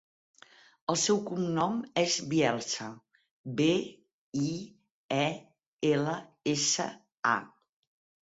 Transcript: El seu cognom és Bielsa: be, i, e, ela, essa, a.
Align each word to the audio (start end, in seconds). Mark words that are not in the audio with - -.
El 0.91 0.95
seu 1.01 1.17
cognom 1.25 1.75
és 2.03 2.15
Bielsa: 2.31 2.87
be, 3.59 3.67
i, 4.45 4.49
e, 5.19 5.27
ela, 5.93 6.15
essa, 6.55 6.89
a. 7.37 7.37